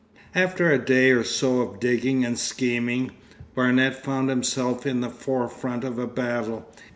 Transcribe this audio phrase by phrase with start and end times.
[0.33, 3.11] After a day or so of digging and scheming,
[3.53, 6.67] Barnet found himself in the forefront of a battle.